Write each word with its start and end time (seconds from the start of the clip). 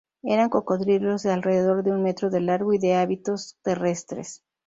Eran 0.23 0.49
cocodrilos 0.49 1.21
de 1.21 1.31
alrededor 1.31 1.83
de 1.83 1.91
un 1.91 2.01
metro 2.01 2.31
de 2.31 2.39
largo 2.41 2.73
y 2.73 2.79
de 2.79 2.95
hábitos 2.95 3.59
terrestres. 3.61 4.43